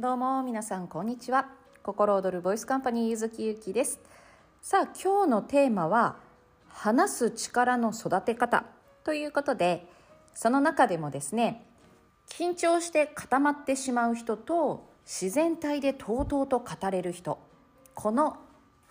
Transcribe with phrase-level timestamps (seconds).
[0.00, 1.48] どうも皆さんこんにちは。
[1.82, 3.98] 心躍るボイスカンパニーゆずきゆきです。
[4.62, 6.14] さあ今日のテーマは
[6.68, 8.64] 話す力の育て方。
[9.02, 9.88] ということで
[10.34, 11.66] その中でもですね
[12.28, 17.40] 緊張して固まってしまう人と自然体でとうとうと語れる人。
[17.94, 18.36] この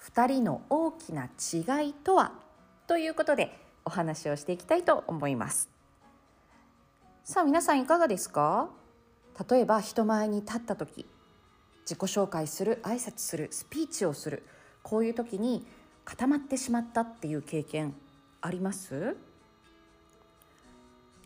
[0.03, 2.33] 2人の大きな違いとは？
[2.85, 5.69] ということでお話をしていきたいと思います。
[7.23, 8.67] さあ皆さんいかがですか？
[9.49, 11.05] 例えば人前に立った時
[11.81, 14.45] 自己紹介する挨拶するスピーチをする
[14.83, 15.65] こういう時に
[16.05, 17.93] 固まってしまったっていう経験
[18.41, 19.15] あります？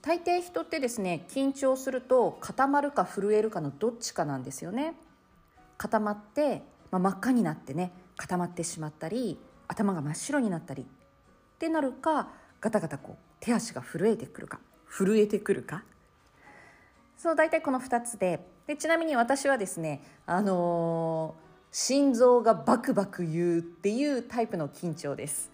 [0.01, 4.95] 大抵人ってですね緊張すると固まるか震えるかのどっちかなんですよね。
[5.77, 10.85] 固まって、まあ、真っ赤になってね固まってしまったり頭が真っ白になったりっ
[11.59, 14.59] てなるかガタガタこう手足が震えてくるか。
[14.89, 15.83] 震えてくるか？
[17.21, 18.39] そう大体この2つで。
[18.65, 25.51] でちなみに私はですねあのー、心臓がバクバク言うっていうタイプの緊張です。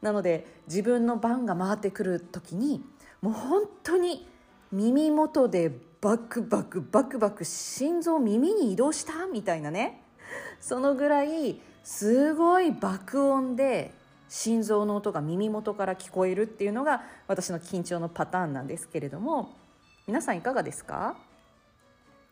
[0.00, 2.82] なので自分の番が回ってくる時に
[3.20, 4.26] もう本当に
[4.72, 10.02] 耳元でバクバクバクバク心臓耳に移動したみたいなね。
[10.60, 13.92] そのぐらいすごい爆音で
[14.30, 19.60] 心臓の音が耳元から聞こえるっていうのが私の緊張のパターンなんですけれども。
[20.06, 21.16] 皆さんいかがですか？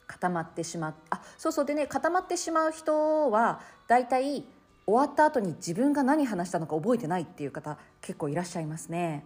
[0.06, 1.64] 固まってしまっあそうそう。
[1.64, 4.44] でね固まってしまう人は大体
[4.86, 9.24] 終わった後に自分が何話したのか覚えてないっていう方結構いらっしゃいますね。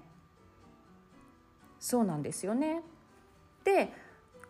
[1.80, 2.82] そうなんですよね。
[3.64, 3.90] で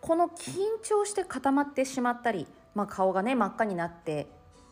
[0.01, 4.27] この緊張して固まってしまったり、まあ、顔がね真っ赤になって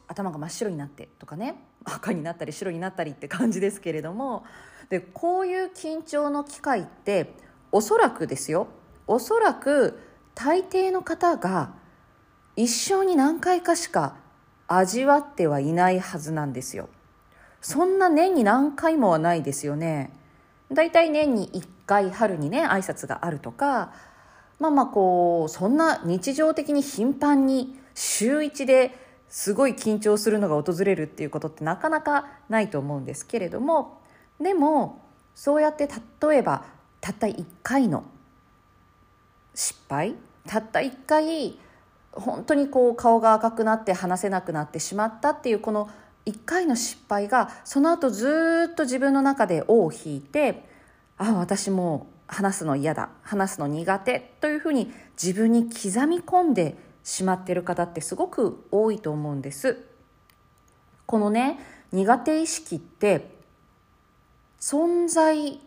[0.08, 4.44] 頭が真っ白になってとかね赤になったり白になったりって感じですけれども
[4.90, 7.32] でこういう緊張の機会って
[7.70, 8.66] おそらくですよ
[9.12, 9.98] おそらく
[10.34, 11.74] 大抵の方が
[12.56, 14.16] 一生に何回かしか
[14.66, 16.88] 味わってはいないはずなんですよ。
[17.60, 20.10] そんな年に何回もはないですよね。
[20.72, 23.92] だいたい年に1回春にね挨拶があるとか
[24.58, 28.96] まあまあこうそんな日常的に頻繁に週1で
[29.28, 34.00] すごい緊張するのが訪れるっていうことってなかなかないと思うんですけれども
[34.40, 35.02] でも
[35.34, 35.88] そうやって
[36.22, 36.64] 例えば
[37.00, 38.04] たった1回の
[39.54, 40.14] 失敗？
[40.46, 41.58] たった一回
[42.12, 45.88] 本当にこう顔が赤くなって話せなくなってしまったっていうこの
[46.24, 50.64] 一回の失敗がその後ずっと自分の中で尾を引いて
[51.16, 59.84] あ私も話すの嫌だ話すの苦手というふうに自分に刻み込んでしまってる方ってすごく多いと思うんです。
[61.06, 61.58] このね
[61.92, 63.30] 苦手意識って
[64.60, 65.60] 存在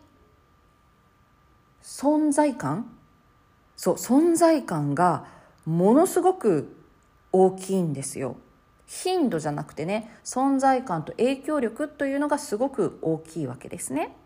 [1.82, 2.86] 存在感？
[3.76, 5.26] そう存在感が
[5.66, 6.74] ものすごく
[7.32, 8.36] 大きいんですよ。
[8.86, 14.16] 頻度じゃなくてね存在感と影響力というのがすごく大きいわけですね。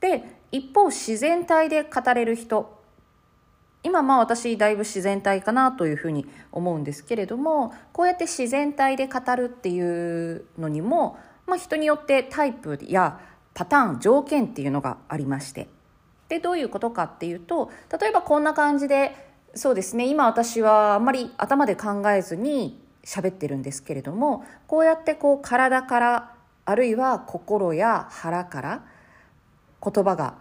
[0.00, 2.74] で一方自然体で語れる人。
[3.82, 9.80] 今まあ私だいぶ自然体かなというふうに思うんですけれどもこうやって自然体で語るってい
[10.32, 11.16] うのにも、
[11.46, 13.20] まあ、人によってタイプや
[13.54, 15.68] パターン条件っていうのがありまして。
[16.28, 17.70] でどういうことかっていうと
[18.00, 19.14] 例えばこんな感じで
[19.54, 26.34] そうですね今私はあんまり頭で考えずに喋ってるんですけれどもこうやってこう体から
[26.64, 28.84] あるいは心や腹から
[29.82, 30.34] 言葉が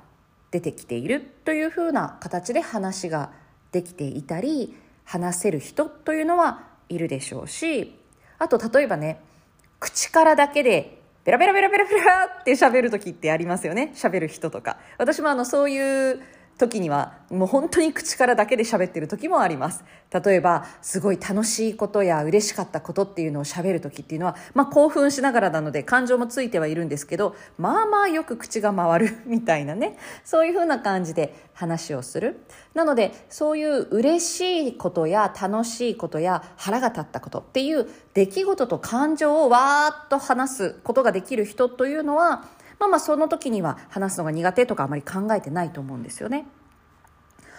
[0.51, 3.31] 出てきているというふうな形で話が
[3.71, 7.99] できていたり話せる人というのはいるでしょうし
[8.39, 9.19] あと例えばね
[9.79, 10.94] 口からだけで
[11.25, 13.91] ベラベラベラベラベラって喋る時ってありますよね。
[13.95, 14.77] 喋る人とか。
[14.99, 16.21] 私もあのそういう
[16.57, 19.83] 時にはもう本当に口からだけで喋ってる時もあります。
[20.11, 29.97] 例えばすごい楽しいことや嬉しかったことっていうのを喋る時っていうのは、まあ、興奮しながらなので感情もついてはいるんですけどまあまあよく口が回る みたいなね。
[30.23, 32.39] そういう風な感じで話をする。
[32.73, 42.45] なのでそういう嬉しいことや楽しいことや腹が立ったことっていう出来事と感情をわーっと話すことができる人というのは
[42.79, 46.45] まあまあその時には話すのが苦手とかあまり考えてないと思うんですよね。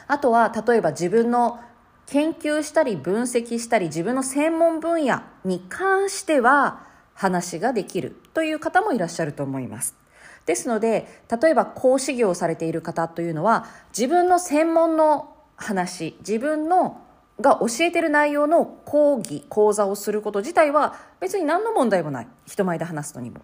[0.09, 1.61] あとは例えば自分の
[2.07, 9.97] 研究したり分析したり自分の専門分野に関しては話ができるという方もいらっしゃると思います。
[10.45, 13.67] ですので例えば講師業をされている方というのは
[13.97, 17.03] 自分の専門の話自分の
[17.41, 23.43] が教えてる内容の講義講座をすること自体は別に何の問題もない人前で話すのにも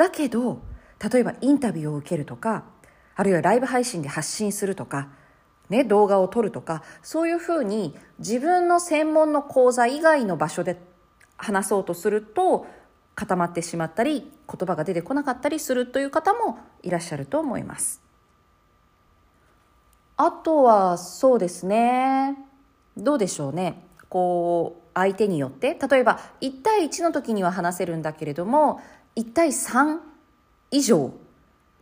[0.00, 0.62] だけど
[1.12, 2.64] 例えばインタビューを受けるとか
[3.16, 5.10] あるいはライブ配信で発信するとか
[5.68, 10.80] ね、動画を撮るとかそういうふうに自分の専門の講座以外の場所で
[11.36, 12.66] 話そうとすると
[13.14, 18.02] 固まってしまったり言葉が出てこなかったりするという方もいらっしゃると思います。
[20.16, 22.36] あとはそうですね。
[22.96, 23.86] どうでしょうね。
[24.08, 25.78] こう相手によって。
[25.88, 28.80] 例えば1対1の時には話せるんだけれども
[29.16, 29.98] 1対3
[30.70, 31.12] 以上。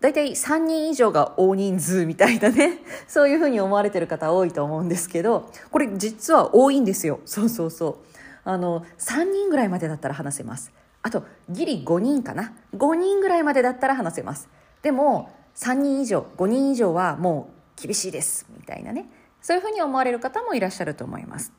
[0.00, 2.78] 大体3人以上が大人数みたいなね。
[3.08, 7.20] そういうふうに思われてる方多いと思うんですけどこれ実は多いんですよ。
[7.24, 7.96] そうそうそう。
[8.44, 10.72] あの3人ぐらいまでだったら話せます。
[11.02, 12.52] あとギリ5人かな。
[12.76, 14.48] 5人ぐらいまでだったら話せます。
[14.82, 18.46] でも3人以上5人以上はもう厳しいです。
[18.56, 19.10] みたいなね。
[19.40, 21.52] そういうふうに思われる方もいらっしゃると思います。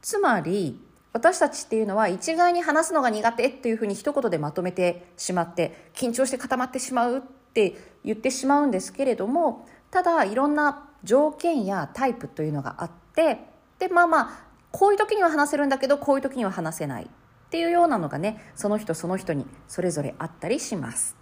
[0.00, 0.80] つまり
[1.12, 7.20] 私たちっていうのは一概に話すのが苦手っていうふうに一言でまとめてしまって緊張して固まってしまうっ
[7.52, 13.40] て言ってしまうんですけれどもただいろんな条件やタイプというのがあって
[13.78, 17.06] でまあまあこういう時には話せるんだけどこういう時には話せないっ
[17.50, 21.16] ていうようなのがねその人その人にそれぞれあったりします。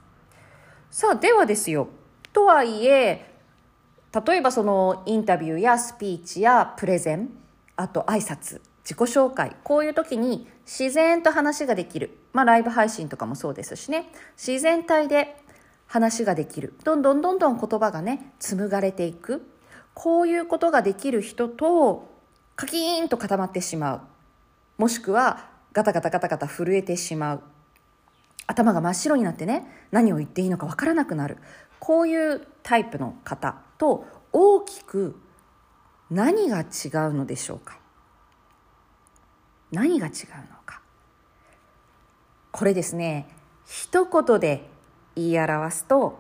[0.90, 1.88] さあではですよ。
[2.32, 3.34] とはいえ
[4.26, 7.30] 例えばそのインタビューやスピーチやプレゼン
[7.74, 8.60] あと挨拶。
[8.82, 9.56] 自己紹介。
[9.64, 12.16] こういう時に自然と話ができる。
[12.32, 14.10] まあライブ配信とかもそうですしね。
[14.36, 15.36] 自然体で
[15.86, 16.74] 話ができる。
[16.84, 19.50] どんどんどんどん言葉がね紡がれていく。
[19.94, 22.08] こういうことができる人と
[22.56, 24.00] カキーンと固まってしまう。
[24.78, 27.42] もしくはガタガタガタガタ震えてしまう。
[28.46, 31.38] 頭が真っ白になってね何を言っていいのかわからなくなる。
[31.80, 35.16] こういうタイプの方と大きく
[36.10, 36.66] 何が違う
[37.14, 37.79] のでしょうか。
[39.72, 40.80] 何が違うのか。
[42.50, 43.28] これですね
[43.66, 44.68] 一言で
[45.14, 46.18] 言い表すと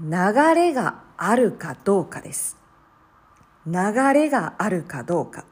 [0.00, 0.10] 流
[0.54, 2.56] れがあるかどうかです。
[3.66, 3.72] 流
[4.12, 5.44] れがあるかどうか。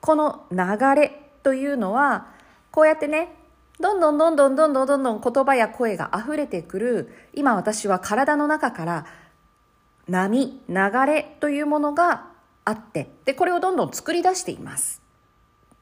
[0.00, 0.58] この流
[0.94, 2.26] れというのは
[2.70, 3.36] こうやってね
[3.78, 9.06] どんどんどんどんどんどんどん言葉や声が溢れてくる今私は体の中から
[10.08, 10.74] 波流
[11.06, 12.26] れというものが
[12.64, 15.00] あってでこれをどんどん作り出しています。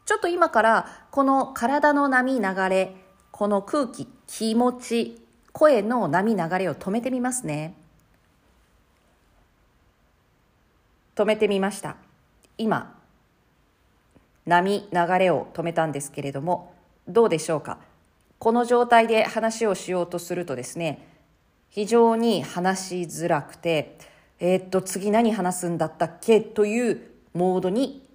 [0.09, 2.97] ちょっと今からこの体の波流れ
[3.31, 5.21] この空気気持ち
[5.53, 7.75] 声の波流れを止めてみますね。
[11.15, 11.97] 止めてみました。
[12.57, 12.99] 今
[14.47, 16.73] 波流れを止めたんですけれども
[17.07, 17.77] どうでしょうか？
[18.39, 21.07] この状態で話をしようとするとですね
[21.69, 23.99] 非常に話しづらくて
[24.41, 26.41] えー、っと次何話すんだったっけ？
[26.41, 27.03] という
[27.35, 28.08] モードに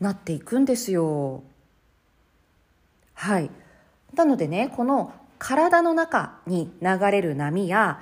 [0.00, 1.42] なっていくんですよ。
[3.14, 3.50] はい。
[4.14, 8.00] なのでねこの体の中に流れる波や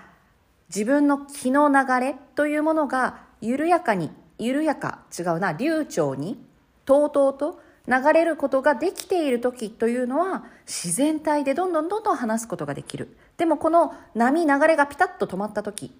[0.68, 6.38] 自分の気の流れというものが緩やかに緩やか違うな流暢に
[6.84, 13.16] とうとうと流れることができている時というのは自然体でどんどんどんどん話すことができる。
[13.36, 15.92] でもこの波流れがピタッと止まった時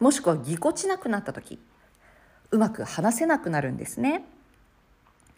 [0.00, 1.58] もしくはぎこちなくなった時
[2.50, 4.24] うまく話せなくなるんですね。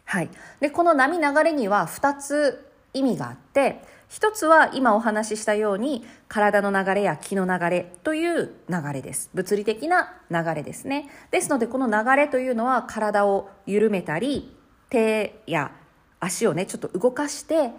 [0.05, 0.29] はい。
[0.59, 9.29] でこの波流れには2つ意味があって一つは今お話ししたように体の流れや気の流れという流れです。
[9.33, 11.09] 物理的な流れですね。
[11.31, 14.55] ですのでこの流れというのは体を緩めたり
[14.89, 15.71] 手や
[16.19, 17.71] 足をねちょっと動かして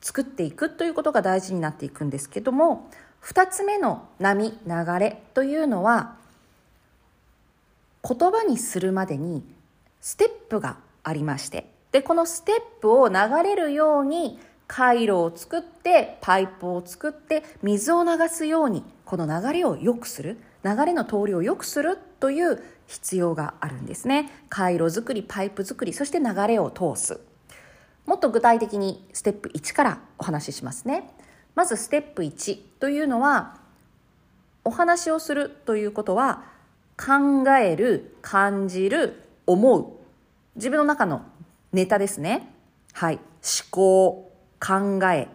[0.00, 2.90] 作っていくということが大事になっていくんですけども
[3.22, 6.16] 2つ目の波流れというのは
[8.06, 9.44] 言葉にするまでに
[10.00, 24.30] ステップがありましてでこのステップを流れるように回路を作ってパイプを作って水を流すようにこの流れを良くする流れの通りを良くするという必要があるんですね。
[24.48, 27.20] 回路作りパイプ作りそして流れを通す。
[28.06, 31.10] もっと具体的にステップ1からお話ししますね。
[31.54, 33.58] まずステップ1というのは
[34.64, 36.44] お話をするということは
[36.96, 39.86] 考える感じる思う。
[40.56, 41.22] 自分の中の
[41.72, 42.54] ネタですね。
[42.92, 43.14] はい。
[43.16, 43.22] 思
[43.70, 45.28] 考考え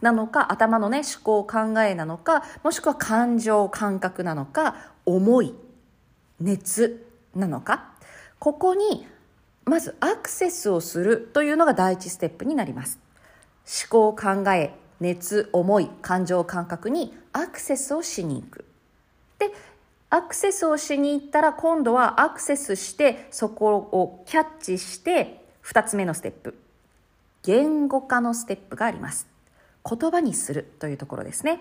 [0.00, 5.54] なのか頭のね思考考えなのかもしくは感情感覚なのか思い
[6.40, 7.92] 熱なのか。
[8.38, 9.06] ここに
[9.64, 12.98] まずアクセスをするというのが第一ステップになります。
[13.90, 18.64] 思考考え熱思い感情感覚にアクセスをしに行く。
[19.38, 19.50] で
[20.10, 26.54] アクセスをしに行ったら今度はアクセスしてそこをキャッチして2つ目のステップ
[27.42, 29.26] 言語化のステップがあります
[29.88, 31.60] 言葉にするというところですね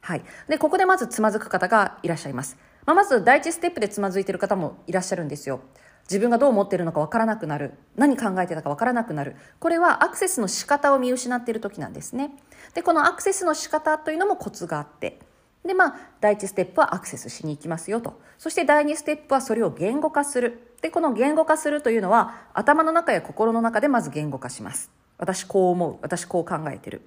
[0.00, 2.56] はいでここでまずつまずく方がいらっしゃいます
[2.88, 5.60] まあ、まず第一ステップでつまずいている方もいらっしゃるんですよ。
[6.04, 7.74] 自分がどう思ってるのかわからなくなる。
[7.96, 9.36] 何考えてたかわからなくなる。
[9.60, 12.30] これはアクセスの仕方を見失っている時なんですね。
[12.72, 15.18] で、このアクセスの仕方というのもコツがあって。
[15.66, 18.18] で、まあ、第一ステップはアクセスしに行きますよと。
[18.38, 20.67] そして第二ステップはそれを言語化する。
[20.80, 24.90] で、この言語化するというのは頭の中や心の中でまず言語化します。
[25.18, 25.96] 私こう思う。
[26.02, 27.02] 私こう考えてる。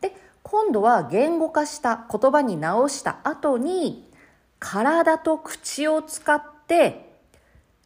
[0.00, 4.10] で、今度は言語化した言葉に直した後に
[4.58, 7.12] 体と口を使って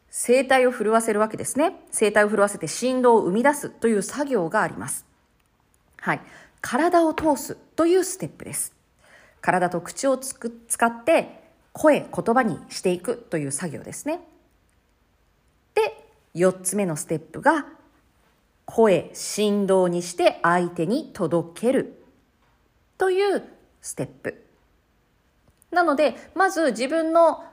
[0.09, 1.75] 声帯を震わせるわけですね。
[1.97, 5.05] 声帯を震わせて振動を生み出すという作業があります。
[5.97, 6.21] はい。
[6.61, 8.73] 体を通すというステップです。
[9.41, 11.43] 体と口をつく使って
[11.73, 14.21] 声、言葉にしていくという作業ですね。
[15.77, 15.95] で、
[16.33, 17.67] 4つ目のステップが
[18.65, 22.03] 声、振動にして相手に届ける
[22.97, 23.43] という
[23.79, 24.43] ステップ。
[25.69, 27.43] なので、まず自分の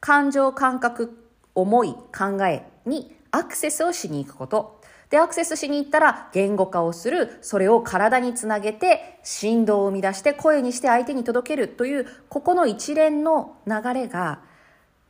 [0.00, 1.14] 感情、感覚、
[1.54, 4.80] 思い、考えにアクセスをしに行くこと。
[5.10, 14.40] で、アクセスしに行ったら言語化をする、それを体につなげて振動を生み出して声にして相手に届けるという、ここの一連の流れが、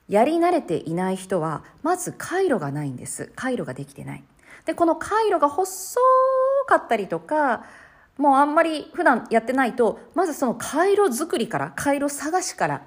[0.08, 3.32] やり慣れていない人は、まず回路がないんです。
[3.36, 4.24] 回路ができてない。
[4.66, 5.98] で、この回路が細
[6.66, 7.64] かったりとか、
[8.16, 12.82] もうあんまり普段やってないと、まずその回路作りから、回路探しから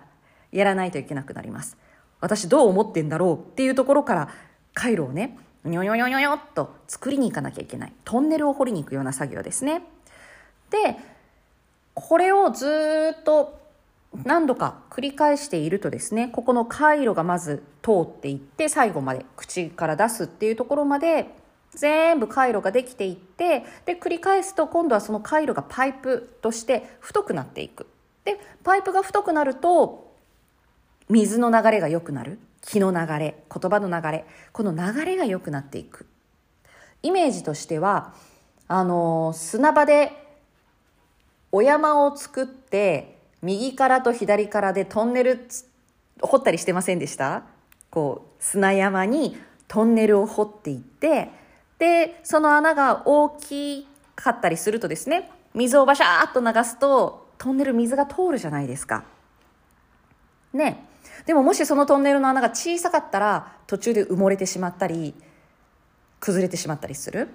[0.52, 1.78] やらないといけなくなります。
[2.20, 4.30] 私どう思ってんだろうっていうところから
[4.74, 7.94] 回路をね、にょにょにょにょにょっと作りに行かなきゃいけない。
[8.06, 9.84] トンネルを掘りに行くような作業ですね。
[10.70, 10.98] で、
[11.94, 13.60] これをずっと
[14.24, 21.28] 何度か繰り返しているとですね、ここの回路がまず通っていって、最後まで口から出すっていうところまで
[21.72, 27.88] 全部回路ができていって、で、繰り返すと今度はその回路がパイプとして太くなっていく。
[28.24, 30.08] で、パイプが太くなると、
[31.10, 36.06] 水の流れが良くなる気の流れ言葉の流れこの流れが良くなっていく
[37.02, 38.14] イメージとしては
[38.68, 40.12] あの砂場で
[41.52, 43.17] お山を作って
[43.48, 45.48] 右からと左からでトンネル
[46.20, 47.44] 掘ったりしてませんでした？
[47.89, 49.38] こう砂山に
[49.70, 51.32] トンネルを掘っていって
[51.80, 59.06] でその穴が大きかったりするとですね水をバシャーっと流すとトンネル水が通るじゃないですか。
[60.51, 60.84] ね
[61.25, 65.16] でももしそのトンネルの穴が小さかったら途中で埋もれてしまったり
[66.20, 67.30] 崩れてしまったりする。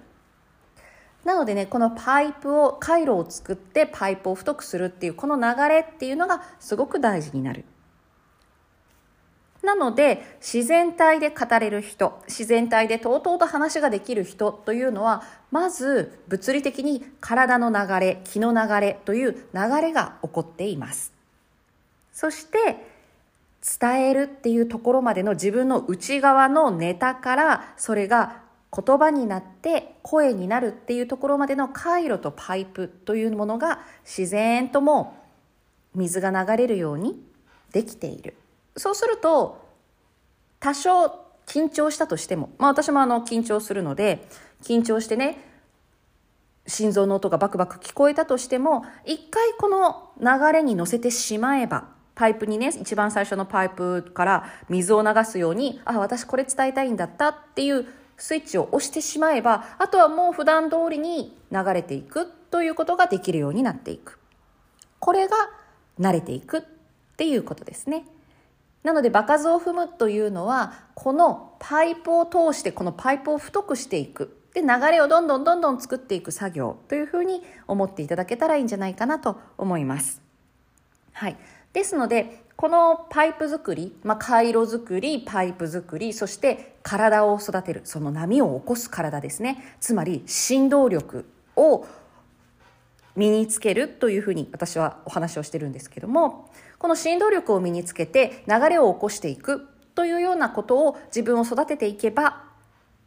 [1.24, 7.64] なのでね、このパイプを、回路を作ってパイプを太くするっていうこの流れっていうのがすごく大事になる。
[9.62, 21.12] なので、自然体で語れる人、自然体でとうとうと話ができる人というのは、まず物理的に体の流れ、気の流れという流れが起こっています。
[22.12, 22.90] そして、
[23.80, 28.42] 伝えるっていうところまでの自分の内側のネタからそれが
[28.74, 35.14] 言葉になって声になるっていうところまでの回路とパイプというものが自然とも
[35.94, 37.22] 水が流れるように
[37.72, 38.34] できている。
[38.76, 39.68] そうすると
[40.58, 44.26] 多少緊張したとしても、まあ私もあの緊張するので
[44.62, 45.44] 緊張してね
[46.66, 57.86] 心臓の音がバクバク聞こえたとしても一回この流れに乗せてしまえばパイプにね、一番最初のパイプから水を流すように、あ、私これ伝えたいんだったっていう
[58.22, 64.20] スイッチを押してしまえば、あとはもう普段通りに流れていくということができるようになっていく。
[65.00, 65.36] これが
[65.98, 66.62] 慣れていくっ
[67.16, 68.04] ていうことですね。
[68.84, 74.38] なので、場数を踏むというのは、このパイプを通して、このパイプを太くしていく。
[74.54, 80.22] で、流れをどんどんどんどん作っていく作業というふうに思っていただけたらいいんじゃないかなと思います。
[81.12, 81.36] はい。
[81.72, 89.76] ですので、このパイプ作り、まあ、回路作り、パイプ作り、そして体を育てる、その波を起こす体ですね。
[89.80, 91.24] つまり振動力
[91.56, 91.86] を
[93.16, 102.44] 身につけるというふうに私はお話をしてるんですけども、この振動力を身につけて流れを起こしていくというようなことを自分を育てていけば、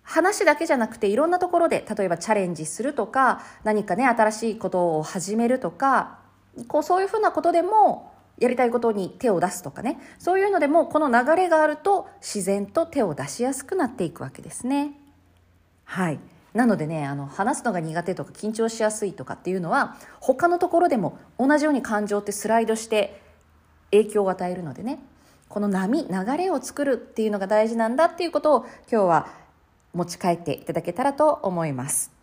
[0.03, 6.19] 話だけじゃなくていろんなところで、例えばチャレンジするとか、何かね、新しいことを始めるとか、
[6.67, 9.99] こうそういうふうなことでもやりたいことに手を出すとかね。
[10.19, 14.91] そういうのでもこの流れがあると自然と手を出しやすくなっていくわけですね。
[15.85, 16.19] はい。
[16.53, 23.21] なのでねあの話すのが苦手とか緊張しやすいとかっていうのは他のところでも同じように感情ってスライドして
[23.91, 24.99] 影響を与えるのでね
[25.49, 29.27] この波流れを作るっていうのが大事なんだっていうことを今日は
[29.93, 32.14] 持ち帰っていただけたらと思います。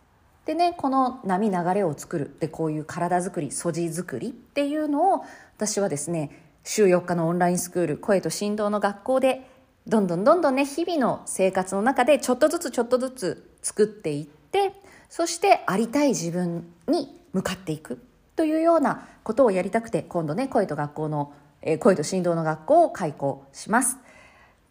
[0.46, 5.24] でねこの波流れを作るでこういう体づくり素地づくりっていうのを
[5.56, 6.30] 私はですね
[6.64, 9.48] 週4日のオンラインスクール声と振動の学校で
[9.86, 14.72] どんどんどんどんね日々の生活の中でちょっとずつちょっとずつ作っていって
[15.08, 18.00] そしてありたい自分に向かっていく
[18.36, 21.32] というようなことをやりたくて今度ね声と学校の、
[21.62, 23.98] えー、声と振動の学校を開校します。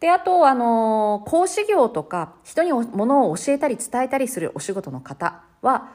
[0.01, 5.93] で、あと、あの、講師業とか、人にものを教えたり伝えたりするお仕事の方は、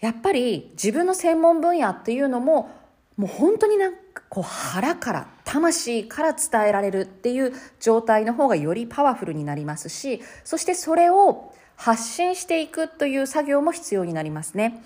[0.00, 2.70] やっぱり自分の専門分野っていうのも、
[3.16, 14.82] もう本当になんかこう腹から魂から伝えられるっていう状態の方がよりパワフルになりますしそしてそれを発信していくという作業も必要になりますね。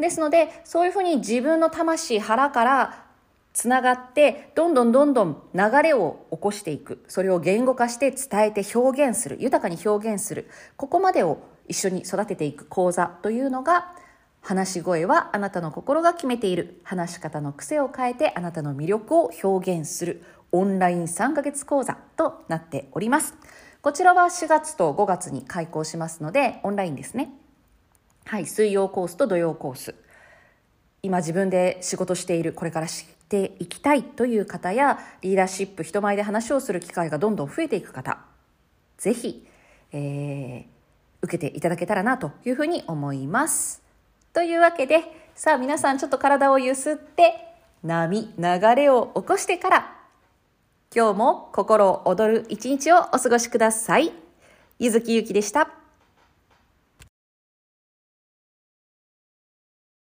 [0.00, 3.07] ですのでそういうふうに自分の魂腹から
[3.58, 7.04] つながってどんどんどんどん流れを起こしていく。
[7.08, 9.36] それを言語化して伝えて表現する。
[9.40, 10.48] 豊かに表現する。
[10.76, 12.66] ここまでを一緒に育てていく。
[12.66, 13.92] 講座というのが
[14.42, 16.80] 話し声はあなたの心が決めている。
[16.84, 20.22] 話し方の癖を変えてあなたの魅力を表現する。
[20.52, 23.34] オンライン3ヶ月講座となっております。
[23.82, 27.32] こちらは4月と5月に開講しますのでオンラインですね。
[28.24, 29.96] はい水曜コースと土曜コース。
[31.02, 38.18] 今自分で仕事しているこれから知っていきたいという方やリーダーシップ人前で話をする機会がどんどん増えていく方
[38.98, 39.46] ぜひ、
[39.92, 40.64] えー、
[41.22, 43.88] 受けていただけたらなというふうに思います
[44.32, 45.02] というわけで、
[45.34, 47.34] さあ皆さんちょっと体をゆすって、
[47.82, 49.96] 波、流れを起こしてから、
[50.94, 54.12] 今日も心躍る一日をお過ごしください。
[54.78, 55.77] ゆずきゆきでした。